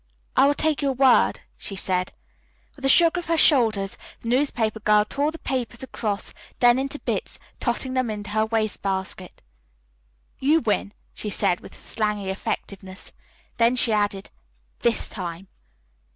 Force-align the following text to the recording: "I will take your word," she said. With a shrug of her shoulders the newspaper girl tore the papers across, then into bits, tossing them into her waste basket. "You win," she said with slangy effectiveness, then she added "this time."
"I 0.35 0.47
will 0.47 0.55
take 0.55 0.81
your 0.81 0.93
word," 0.93 1.41
she 1.59 1.75
said. 1.75 2.11
With 2.75 2.83
a 2.85 2.89
shrug 2.89 3.19
of 3.19 3.27
her 3.27 3.37
shoulders 3.37 3.99
the 4.21 4.29
newspaper 4.29 4.79
girl 4.79 5.05
tore 5.05 5.29
the 5.31 5.37
papers 5.37 5.83
across, 5.83 6.33
then 6.57 6.79
into 6.79 6.97
bits, 6.97 7.37
tossing 7.59 7.93
them 7.93 8.09
into 8.09 8.31
her 8.31 8.47
waste 8.47 8.81
basket. 8.81 9.43
"You 10.39 10.61
win," 10.61 10.93
she 11.13 11.29
said 11.29 11.59
with 11.59 11.79
slangy 11.79 12.31
effectiveness, 12.31 13.13
then 13.57 13.75
she 13.75 13.91
added 13.93 14.31
"this 14.79 15.07
time." 15.07 15.47